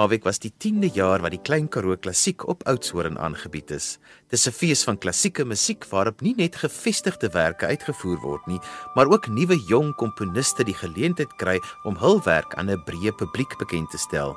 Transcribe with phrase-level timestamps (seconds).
[0.00, 3.98] Naweek was die 10de jaar wat die Klein Karoo Klassiek op Oudtshoorn aangebied is.
[4.32, 8.60] Dis 'n fees van klassieke musiek waarop nie net gevestigde werke uitgevoer word nie,
[8.94, 13.58] maar ook nuwe jong komponiste die geleentheid kry om hul werk aan 'n breë publiek
[13.58, 14.36] bekend te stel.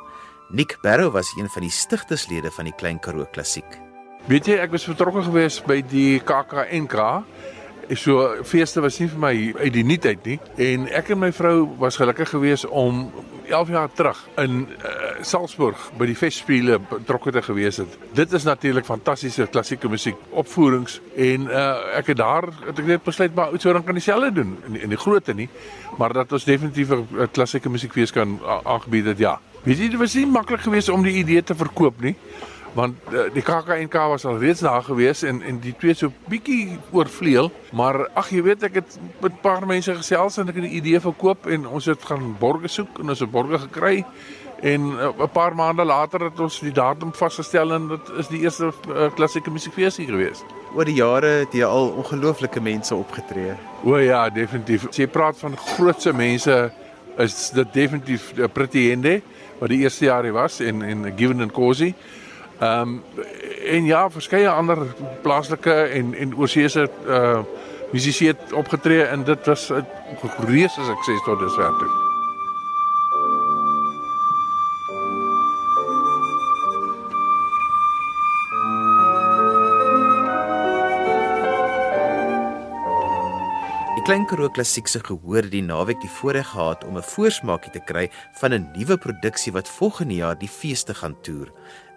[0.50, 3.80] Nick Barrow was een van die stigterslede van die Klein Karoo Klassiek.
[4.28, 7.24] Weet jy, ek was betrokke geweest by die KAKNK
[7.92, 11.66] so feeste was nie vir my uit die nuutheid nie en ek en my vrou
[11.82, 13.12] was gelukkig geweest om
[13.50, 17.98] 11 jaar terug in uh, Salzburg by die Festspiele betrokke te gewees het.
[18.14, 23.04] Dit is natuurlik fantastiese klassieke musiek opvoerings en uh, ek het daar het ek net
[23.04, 25.50] besluit maar so dan kan dieselfde doen in in die grootte nie,
[25.98, 29.40] maar dat ons definitief 'n klassieke musiekfees kan aangebied het ja.
[29.64, 32.16] Weet jy dit was nie maklik geweest om die idee te verkoop nie
[32.74, 36.80] want uh, die KAKNK was al reeds daar gewees en en die twee so bietjie
[36.92, 40.66] oorvleuel maar ag jy weet ek het met 'n paar mense gesels en ek het
[40.66, 44.06] 'n idee verkoop en ons het gaan borge soek en ons het borge gekry
[44.64, 48.28] en eh, 'n uh, paar maande later het ons die datum vasgestel en dit is
[48.28, 52.96] die eerste uh, klassieke musiekfees hier gewees oor die jare het jy al ongelooflike mense
[52.96, 53.54] opgetree.
[53.84, 54.88] O ja definitief.
[54.90, 56.72] As jy praat van grootse mense
[57.22, 59.22] is dit definitief Pretty Hende
[59.60, 61.94] wat die eerste jaar hier was en en Given and Cozy.
[62.60, 63.04] Ehm um,
[63.64, 64.78] en ja, verskeie ander
[65.22, 67.44] plaaslike en en oorseese uh
[67.94, 69.86] musisië het opgetree en dit was 'n
[70.48, 72.13] reuse sukses tot dusver toe.
[84.04, 87.80] Die Klein Karoo Klassiek se gehoor die naweek die voorreg gehad om 'n voorsmaakie te
[87.80, 88.10] kry
[88.42, 91.48] van 'n nuwe produksie wat volgende jaar die feeste gaan toer.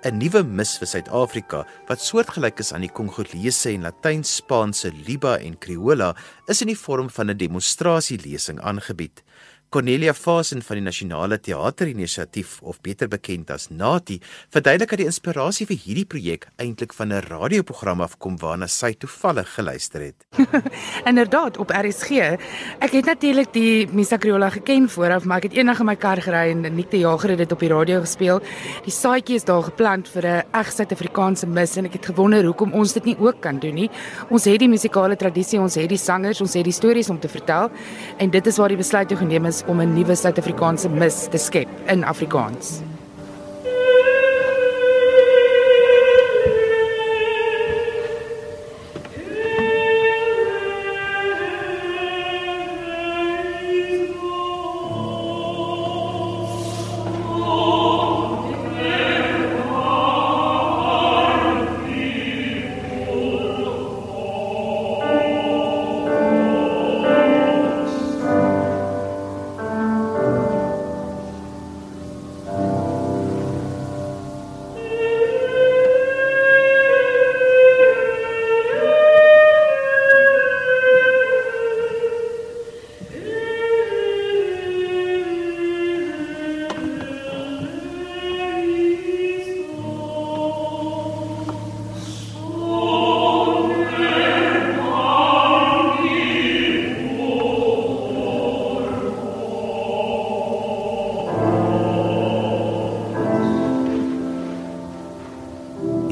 [0.05, 5.59] 'n nuwe mis vir Suid-Afrika wat soortgelyk is aan die Kongolese en Latyns-Spaanse Liba en
[5.59, 6.15] Kriola
[6.47, 9.25] is in die vorm van 'n demonstrasielesing aangebied.
[9.69, 14.21] Cornelia Fasen van die Nasionale Teaterinisiatief of beter bekend as NATI,
[14.55, 19.49] verduidelik dat die inspirasie vir hierdie projek eintlik van 'n radioprogram afkom waarna sy toevallig
[19.55, 20.27] geluister het.
[21.11, 22.39] Inderdaad, op RSG.
[22.79, 26.23] Ek het natuurlik die Misa Criolla geken vooraf, maar ek het eendag in my kar
[26.23, 28.41] gery en Nick die Jager het dit op die radio gespeel.
[28.85, 32.73] Die saadjie is daar geplant vir 'n eg Suid-Afrikaanse mis en ek het gewonder hoekom
[32.73, 33.91] ons dit nie ook kan doen nie.
[34.31, 37.29] Ons het die musikale tradisie, ons het die sangers, ons het die stories om te
[37.29, 37.71] vertel
[38.19, 41.39] en dit is waar die besluit toe geneem is om 'n nuwe Suid-Afrikaanse mis te
[41.39, 42.83] skep in Afrikaans.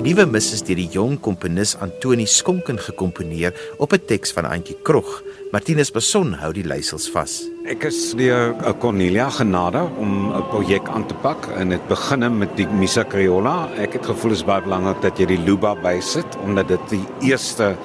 [0.04, 4.76] Nuwe mis is deur die jong komponis Antoni Skonken gekomponeer op 'n teks van Antjie
[4.82, 5.22] Krog.
[5.52, 7.48] Martinus Beson hou die leiersels vas.
[7.64, 12.56] Ek is deur Cornelia genade om 'n projek aan te pak en dit begin met
[12.56, 13.68] die Misa Criolla.
[13.78, 17.76] Ek het gevoel is baie belangrik dat jy die Luba bysit omdat dit die eerste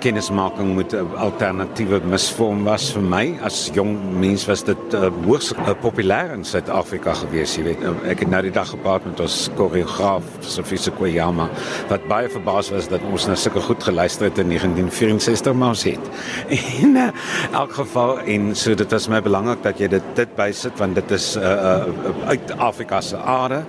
[0.00, 3.38] kennismaking met 'n alternatiewe misvorm was vir my.
[3.42, 7.84] As jong mens was dit uh, hoogs uh, populêr in Suid-Afrika gewees jy weet.
[8.08, 11.48] Ek het nou die dag gepraat met ons koreograaf Sofie Sekoyama
[11.88, 15.84] wat baie verbaas was dat ons nou sulke goed geluister het in 1964 maar ons
[15.84, 16.10] het.
[16.84, 17.10] In uh,
[17.52, 21.10] elk geval en so dit is my belangrik dat jy dit dit bysit want dit
[21.10, 23.62] is uh, uh, uit Afrika se aarde.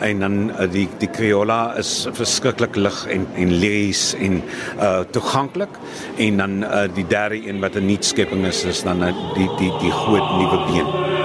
[0.00, 4.42] En dan uh, die die Kriola is verskriklik lig en en liries en
[4.80, 5.75] uh, toeganklik
[6.16, 9.50] en dan uh, die derde een wat 'n nuut skepping is is dan uh, die
[9.58, 11.16] die die groot nuwe been.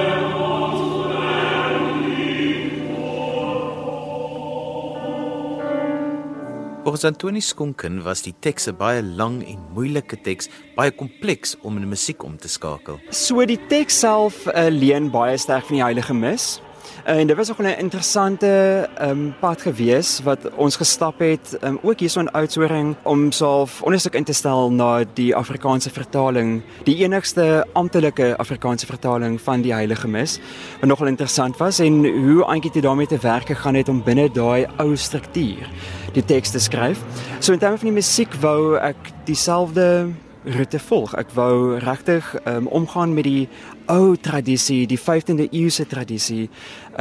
[6.84, 11.78] Volgens Antoni Skonken was die teks 'n baie lang en moeilike teks, baie kompleks om
[11.78, 13.00] in musiek om te skakel.
[13.10, 16.62] So die teks self uh, leen baie sterk van die Heilige Mis
[17.04, 22.00] en dit was ook 'n interessante um, pad gewees wat ons gestap het um, ook
[22.00, 27.68] hierso in Oudtshoorn om self ondersoek in te stel na die Afrikaanse vertaling, die enigste
[27.74, 30.40] amptelike Afrikaanse vertaling van die Heilige Mis,
[30.80, 34.32] wat nogal interessant was en hoe Antjie dit daarmee te werk gegaan het om binne
[34.32, 35.68] daai ou struktuur
[36.14, 37.00] die teks te skryf.
[37.40, 40.12] So in terme van die musiek wou ek dieselfde
[40.44, 41.14] roete volg.
[41.20, 43.48] Ek wou regtig um, omgaan met die
[43.92, 46.50] ou tradisie, die 15de eeuse tradisie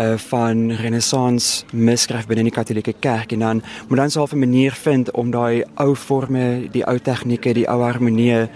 [0.01, 4.73] uh van renessans misskryf binne die Katolieke Kerk en dan moet dan self 'n manier
[4.73, 8.49] vind om daai ou forme, die ou tegnieke, die ou harmonie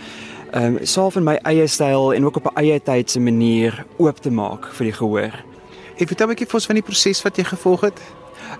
[0.54, 4.18] um self in my eie styl en ook op 'n eie tyd se manier oop
[4.20, 5.34] te maak vir die gehoor.
[5.98, 8.00] Ek vertel 'n bietjie vir ons van die proses wat jy gevolg het.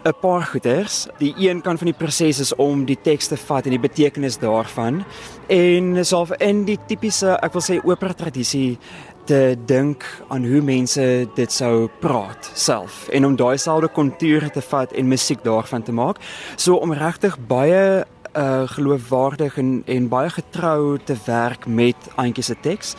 [0.04, 1.06] 'n paar goeders.
[1.18, 4.38] Die een kant van die proses is om die teks te vat en die betekenis
[4.38, 5.04] daarvan
[5.46, 8.78] en self in die tipiese, ek wil sê opera tradisie
[9.24, 11.04] te dink aan hoe mense
[11.34, 15.92] dit sou praat self en om daai selfde konture te vat en musiek daarvan te
[15.92, 16.20] maak.
[16.56, 18.04] So om regtig baie
[18.36, 22.94] uh geloofwaardig en en baie getrou te werk met Antjie se teks.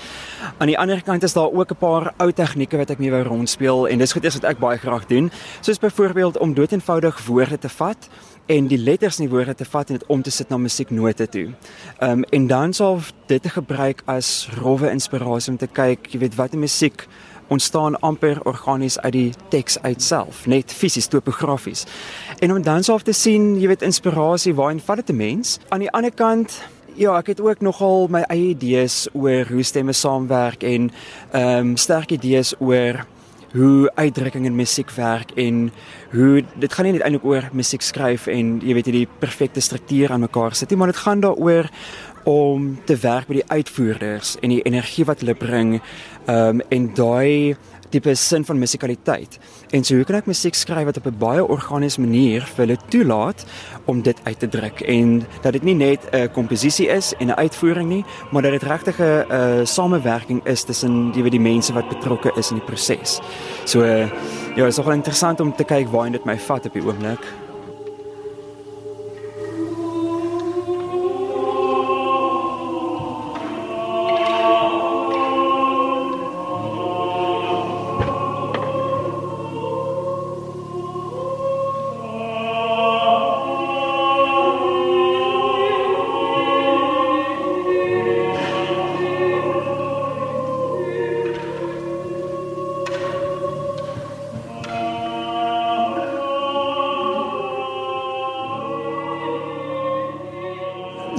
[0.57, 3.23] Aan die ander kant is daar ook 'n paar ou tegnieke wat ek mee wou
[3.23, 5.31] rondspeel en dis goed is wat ek baie graag doen.
[5.61, 8.09] Soos byvoorbeeld om doeteenvoudig woorde te vat
[8.45, 11.29] en die letters in die woorde te vat en dit om te sit na musieknote
[11.29, 11.47] toe.
[11.99, 16.19] Ehm um, en dan sal dit te gebruik as rowwe inspirasie om te kyk, jy
[16.19, 17.07] weet wat 'n musiek
[17.47, 21.85] ontstaan amper organies uit die teks uitself, net fisies topografies.
[22.39, 25.59] En om dan soof te sien, jy weet inspirasie waarheen vat dit 'n mens?
[25.69, 26.61] Aan die ander kant
[26.95, 30.91] Ja, ek het ook nogal my eie idees oor hoe stemme saamwerk en
[31.31, 33.03] ehm um, sterk idees oor
[33.55, 35.71] hoe uitdrukking in musiek werk en
[36.11, 40.11] hoe dit gaan nie net eintlik oor musiek skryf en jy weet hierdie perfekte struktuur
[40.11, 41.69] aan mekaar sit nie, maar dit gaan daaroor
[42.25, 45.79] om te werk met die uitvoerders en die energie wat hulle bring
[46.27, 47.55] um, en daai
[47.93, 49.37] tipe sin van musikaliteit.
[49.69, 52.77] En so hoe kan ek musiek skryf wat op 'n baie organiese manier vir hulle
[52.89, 53.45] toelaat
[53.85, 57.39] om dit uit te druk en dat dit nie net 'n komposisie is en 'n
[57.39, 61.89] uitvoering nie, maar dat dit regtig 'n uh, samewerking is tussen die die mense wat
[61.89, 63.19] betrokke is in die proses.
[63.65, 64.09] So uh,
[64.55, 67.44] ja, is nogal interessant om te kyk waar dit my vat op die oomblik.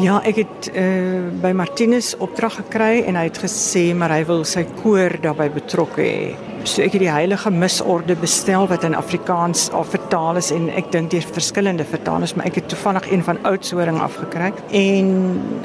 [0.06, 4.44] Ja, ek het uh, by Martinus opdrag gekry en hy het gesê maar hy wil
[4.46, 6.52] sy koor daarbey betrokke hê.
[6.62, 10.92] So ek het die heilige misorde bestel wat in Afrikaans al vertaal is en ek
[10.94, 15.10] dink deur verskillende vertalers, maar ek het toevallig een van Oudtshoorn afgekry en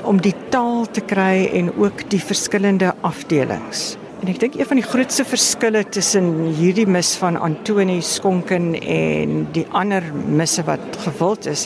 [0.09, 3.91] om die taal te kry en ook die verskillende afdelings.
[4.21, 9.47] En ek dink een van die grootste verskille tussen hierdie mis van Antoni Skonken en
[9.55, 11.63] die ander misse wat gewild is,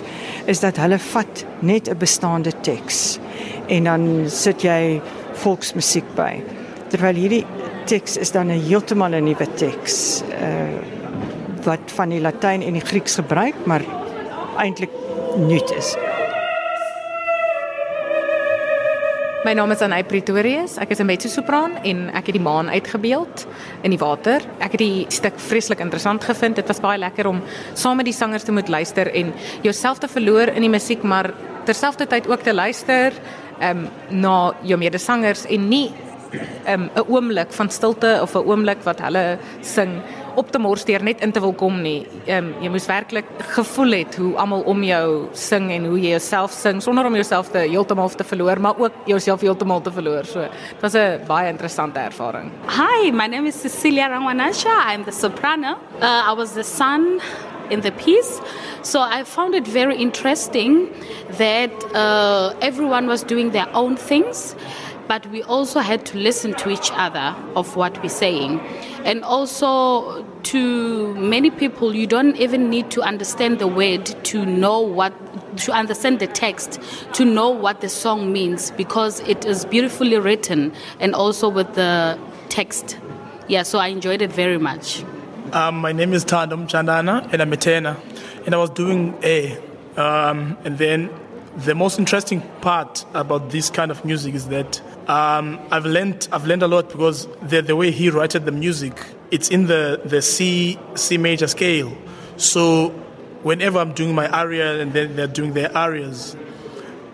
[0.47, 3.19] is dat hulle vat net 'n bestaande teks
[3.67, 5.01] en dan sit jy
[5.43, 6.39] volksmusiek by.
[6.87, 7.45] Terwyl hierdie
[7.91, 10.79] teks is dan 'n heeltemal 'n nuwe teks uh
[11.65, 13.81] wat van die Latyn en die Grieks gebruik, maar
[14.57, 14.91] eintlik
[15.37, 15.95] nuut is.
[19.45, 20.79] My naam is Anay Pretorius.
[20.81, 23.45] Ek is 'n mezzo-sopran en ek het die maan uitgebeeld
[23.83, 24.41] in die water.
[24.57, 26.55] Ek het die stuk vreeslik interessant gevind.
[26.55, 30.07] Dit was baie lekker om saam met die sangers te moet luister en jouself te
[30.07, 31.31] verloor in die musiek, maar
[31.65, 33.13] terselfdertyd ook te luister
[33.59, 35.91] ehm um, na jou medesangers en nie
[36.65, 40.01] ehm, 'n um, oomblik van stilte of 'n oomblik wat hulle sing
[40.35, 42.05] op te mors deur net in te wil kom nie.
[42.25, 43.25] Ehm um, jy moes werklik
[43.55, 47.51] gevoel het hoe almal om jou sing en hoe jy jouself sing sonder om jouself
[47.51, 50.25] te heeltemal te verloor, maar ook jouself heeltemal te verloor.
[50.25, 52.51] So dit was 'n baie interessante ervaring.
[52.67, 54.93] Hi, my name is Cecilia Rangwanasha.
[54.93, 55.77] I'm the soprano.
[56.01, 57.21] Uh, I was the son
[57.69, 58.41] in the piece.
[58.81, 60.89] So I found it very interesting
[61.37, 64.55] that uh, everyone was doing their own things.
[65.07, 68.59] But we also had to listen to each other of what we're saying.
[69.05, 74.79] And also, to many people, you don't even need to understand the word to know
[74.79, 75.13] what,
[75.57, 76.79] to understand the text,
[77.13, 82.17] to know what the song means, because it is beautifully written and also with the
[82.49, 82.97] text.
[83.47, 85.03] Yeah, so I enjoyed it very much.
[85.51, 87.97] Um, my name is Tandem Chandana, and I'm a tenor.
[88.45, 89.57] And I was doing A.
[89.97, 91.09] Um, and then
[91.55, 96.45] the most interesting part about this kind of music is that um, I've learned I've
[96.45, 98.93] learned a lot because the the way he wrote the music
[99.31, 101.95] it's in the the C C major scale.
[102.37, 102.89] So
[103.43, 106.35] whenever I'm doing my aria and then they're doing their arias,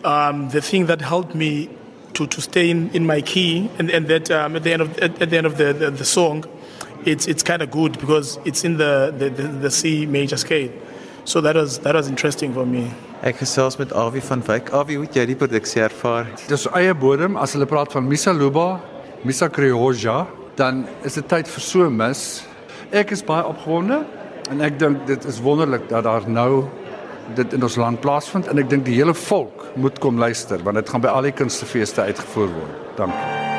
[0.04, 1.70] um, the thing that helped me
[2.14, 4.98] to, to stay in, in my key and, and that um, at the end of
[5.00, 6.46] at, at the end of the, the, the song,
[7.06, 10.72] it's it's kind of good because it's in the, the, the, the C major scale.
[11.26, 12.92] So that was that was interesting for me.
[13.22, 14.72] Ek gesels met Avi van Wyk.
[14.74, 16.26] Avi, hoe het jy die produksie ervaar?
[16.50, 18.80] Dis eie bodem as hulle praat van Misa Luba,
[19.22, 20.24] Misa Creoja,
[20.58, 22.24] dan is dit tyd vir so mis.
[22.90, 24.02] Ek is baie opgewonde
[24.50, 26.66] en ek dink dit is wonderlik dat daar nou
[27.38, 30.82] dit in ons land plaasvind en ek dink die hele volk moet kom luister want
[30.82, 32.84] dit gaan by al die kunstefeeste uitgevoer word.
[32.98, 33.51] Dankie.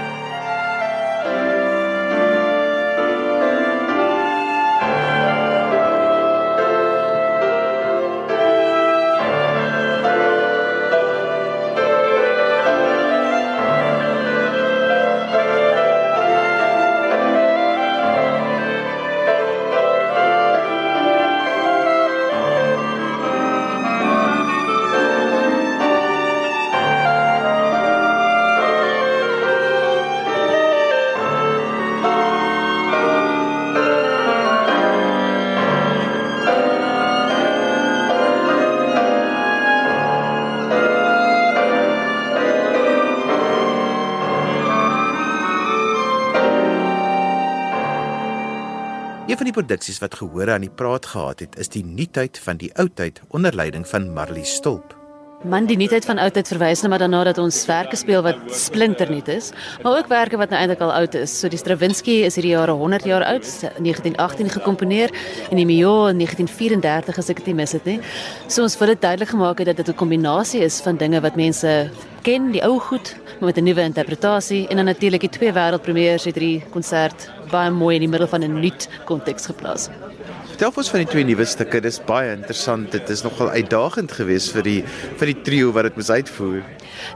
[49.63, 53.55] Produksies wat gehore aan die praat gehad het, is die nuutheid van die oudheid onder
[53.55, 55.02] leiding van Marley Stolp.
[55.43, 59.27] Man, die nuutheid van oudheid verwys nou maar daarna dat ons werke speel wat splinternuut
[59.33, 59.49] is,
[59.83, 61.35] maar ook werke wat nou eintlik al oud is.
[61.35, 63.49] So die Stravinsky is hierdie jare 100 jaar oud,
[63.83, 65.11] 1918 gekomponeer
[65.51, 67.99] en die Mio in 1934 as ek dit nie mis het nie.
[68.47, 71.35] So ons wil dit duidelik gemaak het dat dit 'n kombinasie is van dinge wat
[71.35, 71.91] mense
[72.23, 76.25] ken, die ou goed, maar met 'n nuwe interpretasie en dan natuurlik die twee wêreldpremiers
[76.25, 79.91] het hierdie konsert baie mooi in die middel van 'n nuut konteks geplaas.
[80.63, 81.81] Vertel ons van die twee nuwe stukke.
[81.83, 82.93] Dis baie interessant.
[82.95, 84.77] Dit is nogal uitdagend geweest vir die
[85.19, 86.61] vir die trio wat dit moes uitvoer.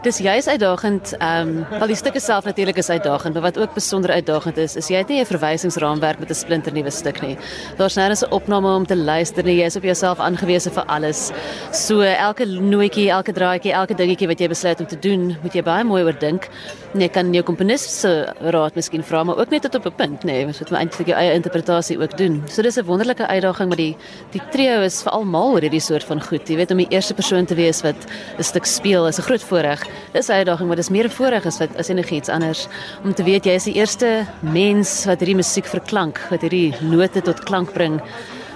[0.03, 3.75] Dis juis uitdagend, ehm um, wel die stukke self natuurlik is uitdagend, maar wat ook
[3.75, 7.37] besonder uitdagend is, is jy het nie 'n verwysingsraamwerk met 'n splinternuwe stuk nie.
[7.77, 9.57] Daar's nêrens 'n opname om te luister nie.
[9.57, 11.31] Jy is op jouself aangewese vir alles.
[11.73, 15.63] So elke nootjie, elke draadjie, elke dingetjie wat jy besluit om te doen, moet jy
[15.63, 16.49] baie mooi oordink.
[16.95, 20.25] Jy kan jou komponis se raad miskien vra, maar ook net tot op 'n punt,
[20.25, 22.43] nê, nee, jy moet eintlik jou eie interpretasie ook doen.
[22.49, 23.97] So dis 'n wonderlike uitdaging, maar die
[24.33, 26.49] die trio is veral mal oor hierdie soort van goed.
[26.49, 27.97] Jy weet om die eerste persoon te wees wat
[28.39, 29.66] 'n stuk speel is 'n groot voorreg.
[30.13, 32.69] Dis 'n uitdaging, maar dis meer 'n voorreg as wat as enigiets anders
[33.05, 37.23] om te weet jy is die eerste mens wat hierdie musiek verklank, wat hierdie note
[37.23, 38.01] tot klank bring.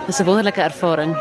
[0.06, 1.16] Dis 'n wonderlike ervaring.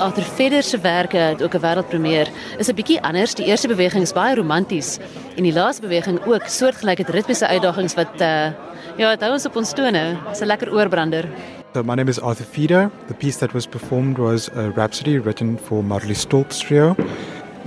[0.00, 2.28] Arthur Vedder se werke het ook 'n wêreldpremier.
[2.58, 3.34] Is 'n bietjie anders.
[3.34, 4.98] Die eerste beweging is baie romanties
[5.36, 8.48] en die laaste beweging ook soortgelyk het ritmiese uitdagings wat uh
[8.96, 10.16] ja, dit hou ons op ons tone.
[10.28, 11.28] Dis 'n lekker oorbrander.
[11.74, 12.90] So my name is Arthur Feeder.
[13.06, 16.94] The piece that was performed was a rhapsody written for Marley Stolp's trio.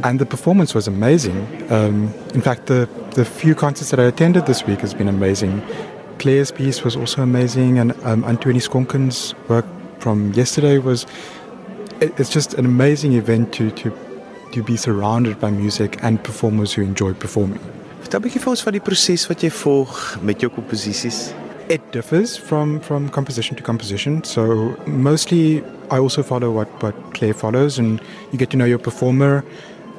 [0.02, 1.48] And the performance was amazing.
[1.70, 5.62] Um, in fact, the, the few concerts that I attended this week has been amazing.
[6.18, 9.66] Claire's piece was also amazing, and um, Antoine Skonken's work
[10.00, 11.06] from yesterday was
[12.04, 13.92] it's just an amazing event to, to,
[14.52, 17.60] to be surrounded by music and performers who enjoy performing.
[18.04, 21.34] Vertel 'n bietjie vir ons van die proses wat jy volg met jou komposisies.
[21.70, 24.24] It differs from, from composition to composition.
[24.24, 28.80] So mostly I also follow what, what Claire follows and you get to know your
[28.80, 29.44] performer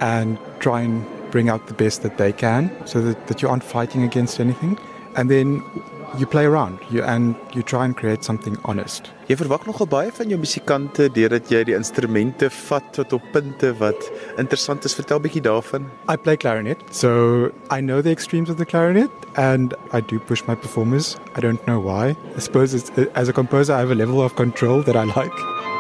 [0.01, 3.65] and try and bring out the best that they can so that, that you aren't
[3.65, 4.79] fighting against anything.
[5.17, 5.63] And then
[6.19, 9.11] you play around you, and you try and create something honest.
[9.29, 13.73] Jy verwag nogal baie van jou musikante deurdat jy die instrumente vat tot op punte
[13.81, 14.95] wat interessant is.
[14.95, 15.89] Vertel bietjie daarvan.
[16.09, 20.45] I play clarinet, so I know the extremes of the clarinet and I do push
[20.47, 21.17] my performers.
[21.35, 22.17] I don't know why.
[22.37, 25.74] I suppose it's, as a composer I have a level of control that I like.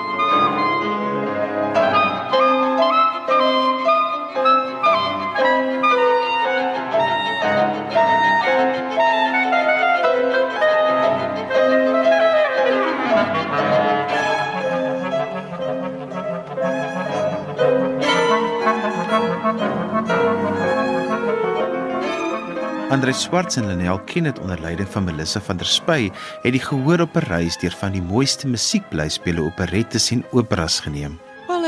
[23.05, 26.09] Andre Swarts en Lenel Kenneth onder leiding van Melissa van der Spy
[26.43, 31.21] het die gehoor op 'n reis deur van die mooiste musiekblyspele, operettes en operas geneem.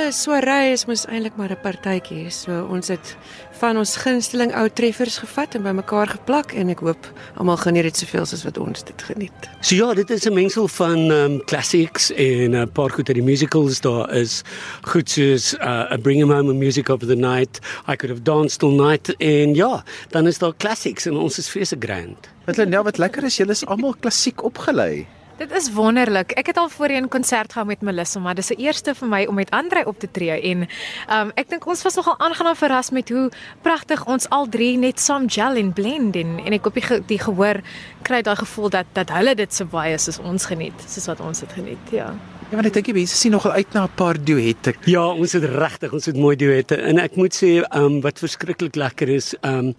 [0.07, 2.31] 'n soirée is mos eintlik maar 'n partytjie.
[2.31, 3.17] So ons het
[3.59, 7.97] van ons gunsteling ou treffers gevat en bymekaar geplak en ek hoop almal geniet dit
[7.97, 9.49] soveel soos wat ons dit geniet.
[9.61, 13.23] So ja, dit is 'n mengsel van um classics en 'n uh, paar goeie die
[13.23, 14.43] musicals daar is
[14.83, 17.59] goed soos uh, a Bring 'em Home a Music of the Night,
[17.89, 21.49] I Could Have Danced All Night en ja, dan is daar classics en ons is
[21.49, 22.29] fees grand.
[22.45, 25.07] Wat nou wat lekker is, julle is almal klassiek opgelei.
[25.37, 26.31] Dit is wonderlik.
[26.41, 29.35] Ek het al voorheen konsert gehou met Melissa, maar dis 'n eerste vir my om
[29.35, 30.69] met Andre op te tree en
[31.13, 33.31] um ek dink ons was nogal aangenaam verras met hoe
[33.63, 37.19] pragtig ons al drie net saam gel en blend en en ek hoop die, die
[37.19, 37.61] gehoor
[38.03, 41.41] kry daai gevoel dat dat hulle dit so baie soos ons geniet, soos wat ons
[41.41, 42.15] dit geniet, ja.
[42.47, 44.73] Ja, want ek dink mense sien nogal uit na 'n paar duette.
[44.87, 48.23] Ja, ons het regtig, ons het mooi duette en ek moet sê, ehm um, wat
[48.23, 49.75] verskriklik lekker is, ehm um,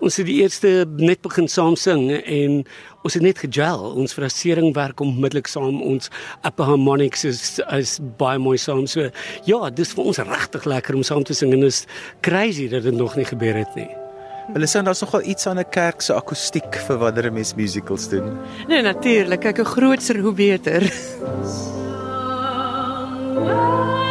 [0.00, 2.66] ons het die eerste net begin saam sing en
[3.04, 3.96] ons het net gegel.
[3.96, 5.80] Ons frasering werk onmiddellik saam.
[5.80, 6.10] Ons
[6.44, 8.86] upper harmonics is is baie mooi saam.
[8.86, 9.08] So
[9.46, 11.86] ja, dis vir ons regtig lekker om saam te sing en is
[12.20, 13.88] crazy dat dit nog nie gebeur het nie.
[14.52, 18.08] Hulle sê daar's nogal iets aan 'n kerk se akoestiek vir wanneer 'n mens musicals
[18.08, 18.36] doen.
[18.68, 19.40] Nee, natuurlik.
[19.40, 20.82] Kyk, hoe groter hoe beter.
[23.40, 24.09] My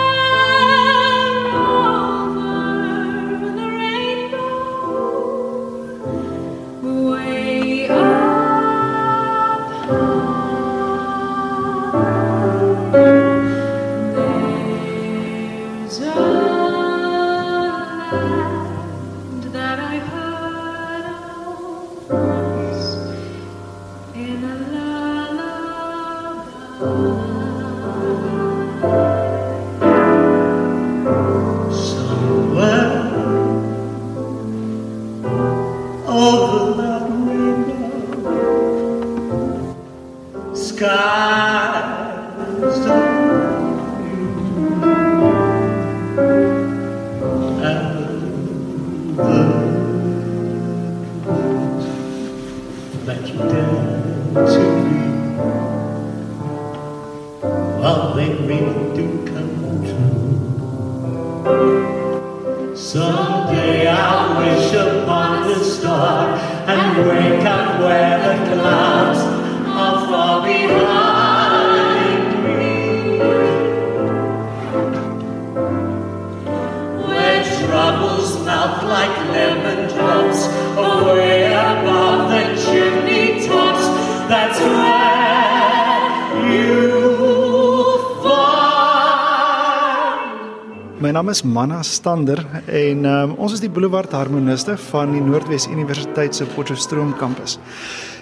[91.19, 92.39] naam is Manna Stander
[92.71, 97.57] en um, ons is die Boulevard Harmoniste van die Noordwes Universiteit se Potchefstroom kampus.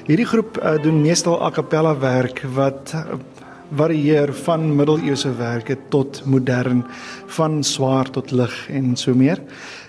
[0.07, 3.19] Hierdie groep uh, doen meestal a cappella werk wat uh,
[3.77, 6.81] varieer van middeleeuse werke tot modern,
[7.37, 9.43] van swaar tot lig en so meer.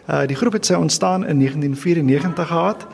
[0.04, 2.84] Uh, die groep het sy ontstaan in 1994 gehad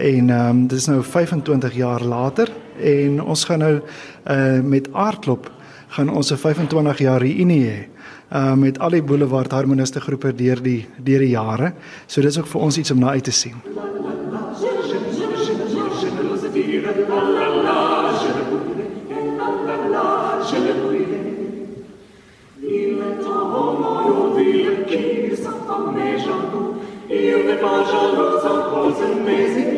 [0.00, 2.48] en um, dit is nou 25 jaar later
[2.80, 5.52] en ons gaan nou uh, met aardklop
[5.88, 7.88] gaan ons 'n 25 jaar reunie hê
[8.32, 11.72] uh met al die boulevard harmoniste groepe deur die deur die jare.
[12.06, 13.56] So dis ook vir ons iets om na uit te sien.
[27.10, 29.77] Il n'est pas jaloux en cause,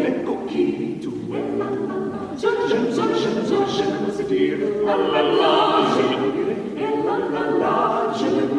[4.31, 5.55] dire, la la la,
[5.95, 6.57] je le dirai,
[7.05, 7.75] la la la,
[8.19, 8.51] je le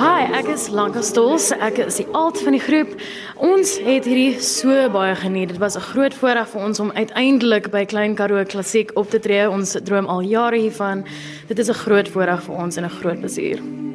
[0.00, 1.50] Hi, ek is Lanka Stols.
[1.56, 2.92] Ek is die alt van die groep.
[3.40, 5.54] Ons het hierdie so baie geniet.
[5.54, 9.18] Dit was 'n groot voorreg vir ons om uiteindelik by Klein Karoo Klassiek op te
[9.18, 9.50] tree.
[9.50, 11.04] Ons droom al jare hiervan.
[11.48, 13.89] Dit is 'n groot voorreg vir ons en 'n groot plesier.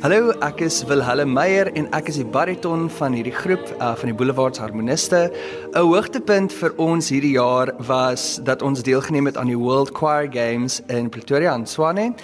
[0.00, 4.08] Hallo, ek is Wilhelm Meyer en ek is die bariton van hierdie groep uh, van
[4.08, 5.26] die Boulevards Harmoniste.
[5.28, 10.24] 'n Hoogtepunt vir ons hierdie jaar was dat ons deelgeneem het aan die World Choir
[10.32, 12.14] Games in Pretoria in Swane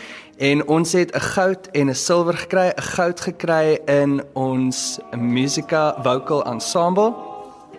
[0.40, 6.00] en ons het 'n goud en 'n silwer gekry, 'n goud gekry in ons Musica
[6.00, 7.12] Vocal Ensemble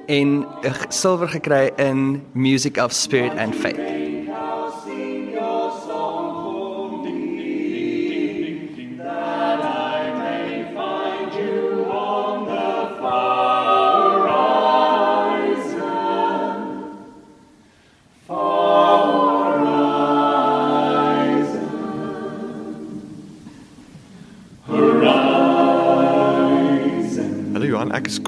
[0.06, 3.97] en 'n silwer gekry in Music of Spirit and Faith.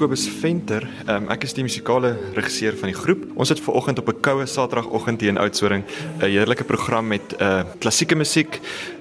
[0.00, 0.86] Kobus Venter.
[1.12, 3.26] Um, ek is die musikale regisseur van die groep.
[3.36, 7.36] Ons het ver oggend op 'n koue Saterdagoggend hier in Oudtshoorn 'n heerlike program met
[7.38, 8.60] uh, klassieke musiek,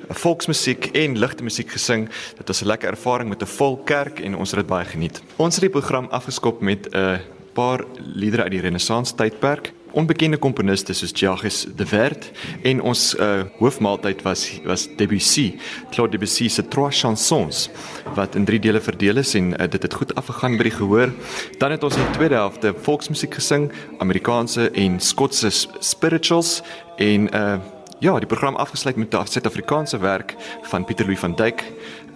[0.09, 2.09] volksmusiek en ligte musiek gesing.
[2.37, 5.21] Dit was 'n lekker ervaring met 'n vol kerk en ons het dit baie geniet.
[5.37, 7.17] Ons het die program afgeskop met 'n uh,
[7.53, 12.31] paar liedere uit die Renessans tydperk onbekende komponiste soos Jacques de Vert
[12.63, 15.55] en ons uh, hoofmaaltyd was was Debussy,
[15.91, 17.69] Claude Debussy se Trois Chansons
[18.15, 21.13] wat in drie dele verdeel is en uh, dit het goed afgegaan by die gehoor.
[21.57, 26.61] Dan het ons in die tweede helfte volksmusiek gesing, Amerikaanse en Skotse spirituals
[26.97, 27.59] en uh
[27.99, 31.63] ja, die program afgesluit met 'n Suid-Afrikaanse werk van Pieter Louw van Dijk,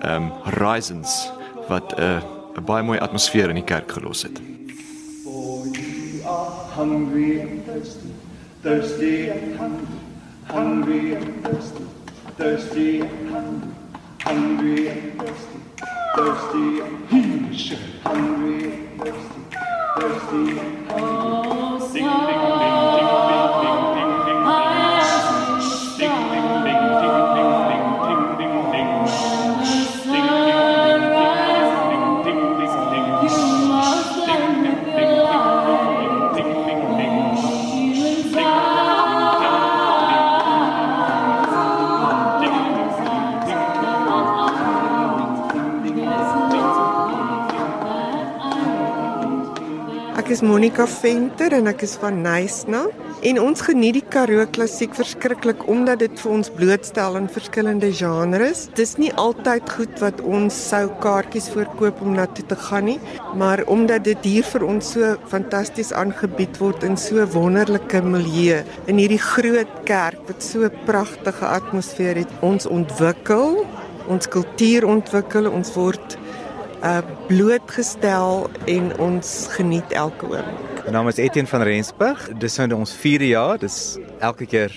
[0.05, 1.31] um Horizons
[1.67, 4.39] wat 'n uh, baie mooi atmosfeer in die kerk gelos het
[6.73, 8.11] hungry and thirsty,
[8.63, 9.99] thirsty and hungry,
[10.45, 11.85] hungry and thirsty,
[12.35, 13.75] thirsty and hungry,
[14.21, 15.59] hungry and thirsty,
[16.15, 19.41] thirsty and hungry, hungry and thirsty,
[19.99, 21.33] thirsty and hungry.
[22.03, 23.02] Ding.
[50.73, 52.79] Monica Venter en ek is van Nysna
[53.29, 58.63] en ons geniet die Karoo klassiek verskriklik omdat dit vir ons blootstel aan verskillende genres.
[58.73, 62.97] Dis nie altyd goed wat ons sou kaartjies voorkoop om na toe te gaan nie,
[63.37, 69.03] maar omdat dit hier vir ons so fantasties aangebied word in so wonderlike milieu in
[69.03, 73.61] hierdie groot kerk wat so pragtige atmosfeer het, ons ontwikkel,
[74.09, 76.17] ons kultuur ontwikkel, ons word
[76.83, 80.81] uh blootgestel en ons geniet elke oomblik.
[80.83, 82.25] My naam is Etienne van Rensburg.
[82.41, 83.59] Dis nou ons 4de jaar.
[83.61, 84.75] Dis elke keer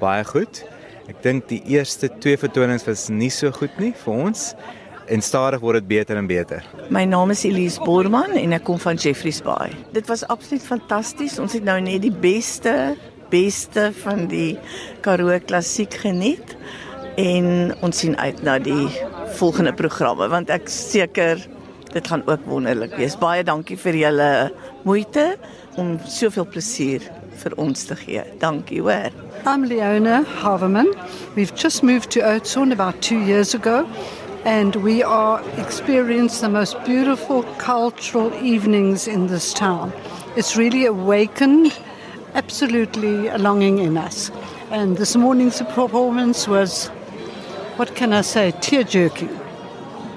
[0.00, 0.64] baie goed.
[1.06, 4.48] Ek dink die eerste twee vertonings was nie so goed nie vir ons.
[5.06, 6.66] En stadig word dit beter en beter.
[6.90, 9.70] My naam is Elise Borman en ek kom van Jeffreys Bay.
[9.94, 11.38] Dit was absoluut fantasties.
[11.38, 12.96] Ons het nou net die beste
[13.30, 14.58] beste van die
[15.02, 16.54] Karoo klassiek geniet
[17.18, 18.86] en ons sien uit na die
[19.36, 21.40] volgende programme want ek seker
[21.92, 23.16] dit gaan ook wonderlik wees.
[23.20, 24.30] Baie dankie vir julle
[24.88, 25.36] moeite
[25.80, 27.04] om soveel plesier
[27.36, 28.22] vir ons te gee.
[28.40, 29.12] Dankie hoor.
[29.46, 30.88] I'm Leona Haverman.
[31.36, 33.84] We've just moved to Oudtshoorn about 2 years ago
[34.44, 39.92] and we are experiencing the most beautiful cultural evenings in this town.
[40.36, 41.72] It's really awakened
[42.34, 44.30] absolutely a longing in us.
[44.70, 46.90] And this morning's performance was
[47.76, 49.38] what can I say, tear jerking.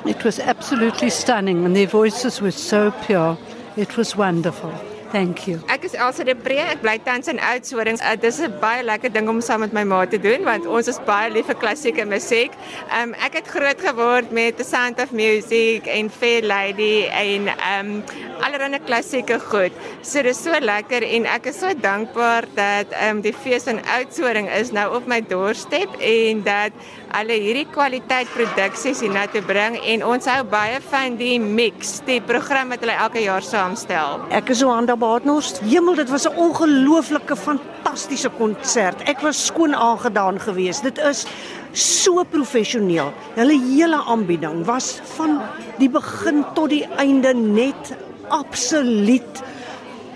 [0.06, 3.38] It was absolutely stunning, and their voices were so pure.
[3.76, 4.74] It was wonderful.
[5.12, 5.58] Thank you.
[5.74, 6.60] Ek is Elsa de Pre.
[6.62, 7.98] Ek bly tans in Oudtshoorn.
[7.98, 10.68] Uh, dit is 'n baie lekker ding om saam met my ma te doen want
[10.68, 12.54] ons is baie lief vir klassieke musiek.
[12.94, 18.04] Um ek het groot geword met The Sound of Music en Fair Lady en um
[18.46, 19.74] allerlei klassieke goed.
[20.04, 23.82] So dit is so lekker en ek is so dankbaar dat um die fees in
[23.82, 26.72] Oudtshoorn is nou op my doorstep en dat
[27.10, 31.98] hulle hierdie kwaliteit produksies hier na toe bring en ons hou baie van die mix,
[32.08, 34.26] die program wat hulle elke jaar saamstel.
[34.36, 35.64] Ek is Johanna Baatnost.
[35.66, 39.02] Hemel, dit was 'n ongelooflike fantastiese konsert.
[39.10, 40.84] Ek was skoon aangedaan geweest.
[40.84, 41.26] Dit is
[41.74, 43.14] so professioneel.
[43.36, 45.42] Hulle hele aanbieding was van
[45.78, 47.96] die begin tot die einde net
[48.30, 49.44] absoluut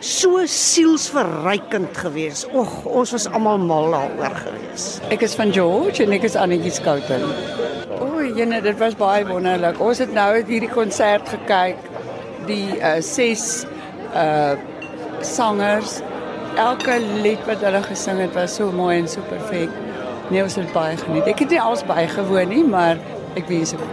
[0.03, 2.49] so sielsverrykend geweest.
[2.51, 4.99] Ag, ons was almal mal daaroor geweest.
[5.13, 7.23] Ek is van George en ek is Annetjie Skouten.
[8.03, 9.79] O, jene, dit was baie wonderlik.
[9.83, 11.79] Ons het nou hierdie konsert gekyk.
[12.49, 13.63] Die uh ses
[14.11, 14.59] uh
[15.23, 16.01] sangers.
[16.59, 19.71] Elke lied wat hulle gesing het was so mooi en so perfek.
[20.29, 21.31] Nee, ons het baie geniet.
[21.31, 22.99] Ek het nie alles bygewoon nie, maar
[23.39, 23.92] ek wens ek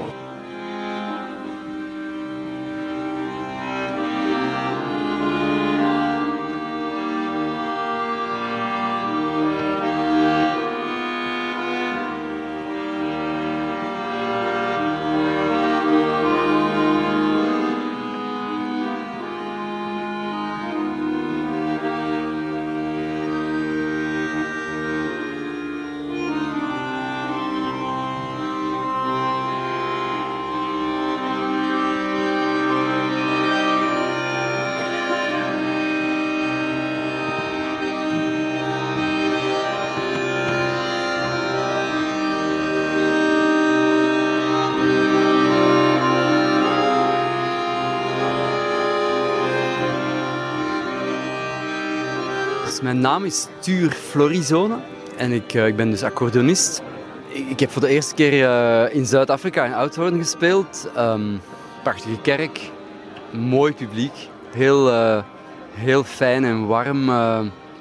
[52.79, 54.79] Mijn naam is Tuur Florizone
[55.17, 56.83] en ik, uh, ik ben dus accordeonist.
[57.29, 60.91] Ik, heb voor de eerste keer uh, in Zuid-Afrika in Oudhoorn gespeeld.
[60.97, 61.41] Um,
[61.83, 62.71] prachtige kerk,
[63.31, 64.13] mooi publiek,
[64.51, 65.23] heel, uh,
[65.71, 67.11] heel fijn en warm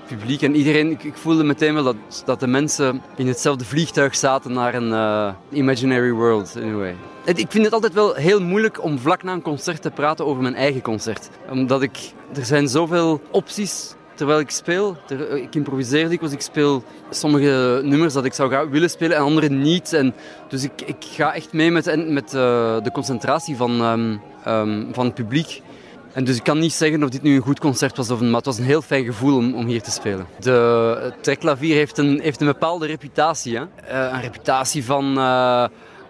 [0.07, 0.41] publiek.
[0.41, 4.53] En iedereen, ik, ik, voelde meteen wel dat, dat de mensen in hetzelfde vliegtuig zaten
[4.53, 6.55] naar een imaginary world.
[6.55, 6.95] Anyway.
[7.25, 10.41] Ik vind het altijd wel heel moeilijk om vlak na een concert te praten over
[10.41, 11.29] mijn eigen concert.
[11.49, 11.97] Omdat ik,
[12.35, 14.97] er zijn zoveel opties terwijl ik speel.
[15.35, 19.49] Ik improviseer dikwijls, ik speel sommige nummers dat ik zou gaan willen spelen en andere
[19.49, 19.93] niet.
[19.93, 20.13] En
[20.47, 25.05] dus ik, ik ga echt mee met, met uh, de concentratie van, um, um, van
[25.05, 25.61] het publiek.
[26.13, 28.25] En dus ik kan niet zeggen of dit nu een goed concert was, of een,
[28.25, 30.27] maar het was een heel fijn gevoel om, om hier te spelen.
[30.39, 33.57] De trekklavier heeft een, heeft een bepaalde reputatie.
[33.57, 33.61] Hè?
[33.61, 35.17] Uh, een reputatie van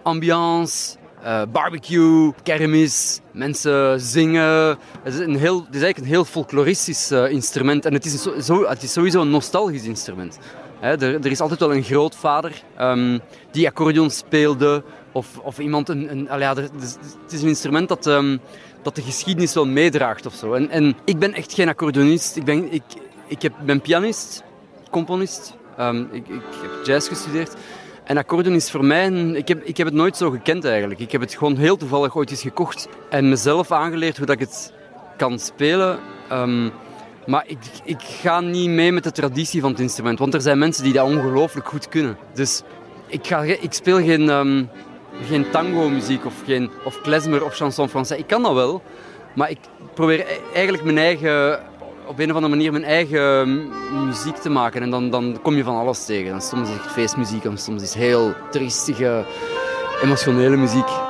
[0.02, 4.78] ambiance, uh, barbecue, kermis, mensen zingen.
[5.02, 8.82] Het is, een heel, eigenlijk een heel folkloristisch uh, instrument en het is, zo, het
[8.82, 10.38] is sowieso een nostalgisch instrument.
[10.80, 16.10] Er, er, is altijd wel een grootvader um, die accordeon speelde of, of iemand een...
[16.10, 18.40] een er, het is een instrument dat, um,
[18.82, 20.54] dat de geschiedenis wel meedraagt of zo.
[20.54, 22.36] En, en ik ben echt geen accordeonist.
[22.36, 22.82] Ik ben, ik,
[23.26, 24.42] ik heb, ben pianist,
[24.90, 25.54] componist.
[25.80, 27.54] Um, ik, ik heb jazz gestudeerd.
[28.10, 31.00] En accordeon is voor mij, ik, heb, ik heb het nooit zo gekend eigenlijk.
[31.00, 34.40] Ik heb het gewoon heel toevallig ooit eens gekocht en mezelf aangeleerd hoe dat ik
[34.40, 34.72] het
[35.16, 35.98] kan spelen.
[36.32, 36.70] Um,
[37.26, 40.58] maar ik, ik ga niet mee met de traditie van het instrument, want er zijn
[40.58, 42.16] mensen die dat ongelooflijk goed kunnen.
[42.34, 42.62] Dus
[43.06, 44.68] ik, ga, ik speel geen, um,
[45.26, 48.20] geen tango-muziek of, geen, of klezmer of chanson français.
[48.20, 48.82] Ik kan dat wel,
[49.34, 49.58] maar ik
[49.94, 51.60] probeer e-, eigenlijk mijn eigen
[52.10, 53.68] op een of andere manier mijn eigen
[54.06, 54.82] muziek te maken.
[54.82, 56.30] En dan, dan kom je van alles tegen.
[56.30, 59.24] Dan soms is het feestmuziek, en soms is het heel triestige,
[60.02, 61.09] emotionele muziek.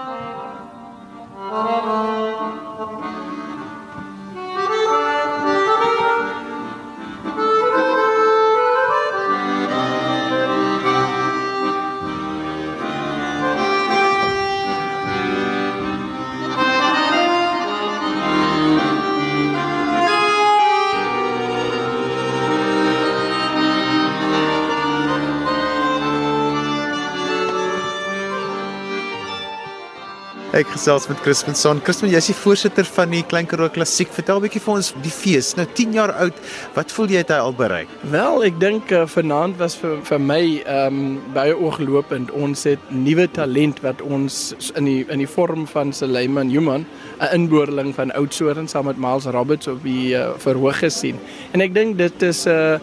[30.60, 31.78] Ek gesels met Crispin Son.
[31.80, 34.10] Crispin, jy's die voorsitter van die Klein Karoo Klassiek.
[34.12, 35.54] Vertel 'n bietjie vir ons die fees.
[35.56, 36.36] Nou 10 jaar oud.
[36.74, 37.88] Wat voel jy het hy al bereik?
[38.02, 42.30] Wel, ek dink uh, vanaand was vir vir my ehm um, baie ooglopend.
[42.30, 46.84] Ons het nuwe talent wat ons in die in die vorm van Suleiman Human,
[47.20, 51.16] 'n inboorling van Oudtshoorn saam met Miles Roberts op die uh, verhoog gesien.
[51.52, 52.76] En ek dink dit is 'n uh,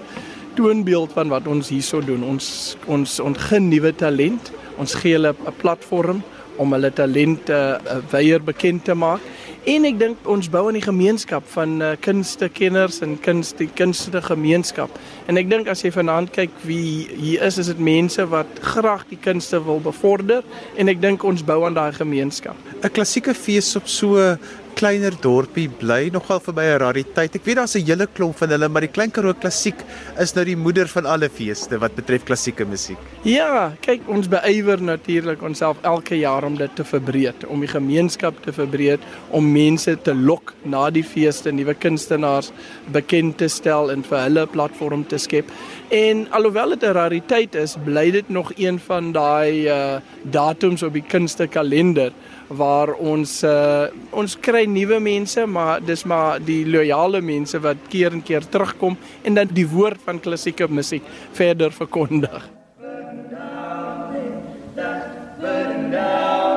[0.55, 2.23] toonbeeld van wat ons hierso doen.
[2.23, 4.51] Ons ons ontgin nuwe talent.
[4.77, 6.23] Ons gee hulle 'n platform
[6.57, 9.23] om hulle talente uh, weier bekend te maak.
[9.67, 14.21] En ek dink ons bou aan die gemeenskap van uh, kunstekenners en kunst die kunste
[14.23, 14.93] gemeenskap.
[15.27, 19.03] En ek dink as jy vanaand kyk wie hier is, is dit mense wat graag
[19.11, 20.45] die kunste wil bevorder
[20.79, 22.55] en ek dink ons bou aan daai gemeenskap.
[22.79, 24.37] 'n Klassieke fees op so
[24.77, 27.35] kleiner dorpie bly nogal vir my 'n rariteit.
[27.35, 29.79] Ek weet daar's 'n hele klomp van hulle, maar die Klein Karoo Klassiek
[30.19, 32.99] is nou die moeder van alle feeste wat betref klassieke musiek.
[33.23, 38.35] Ja, kyk, ons beywer natuurlik onsself elke jaar om dit te verbreek, om die gemeenskap
[38.43, 38.99] te verbreek,
[39.31, 42.51] om mense te lok na die feeste, nuwe kunstenaars
[42.91, 45.49] bekend te stel en vir hulle 'n platform te skep.
[45.89, 50.93] En alhoewel dit 'n rariteit is, bly dit nog een van daai uh datums op
[50.93, 52.11] die kunstekalender
[52.47, 58.15] waar ons uh, ons kry nuwe mense, maar dis maar die loyale mense wat keer
[58.15, 61.03] en keer terugkom en dan die woord van klassieke musiek
[61.37, 62.49] verder verkondig.
[62.79, 66.56] Burn down, burn down.